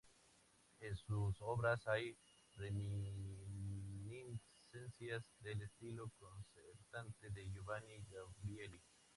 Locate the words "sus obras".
0.97-1.85